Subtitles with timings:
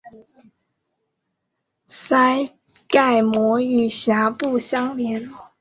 [1.87, 2.49] 腮
[2.89, 5.29] 盖膜与峡部相连。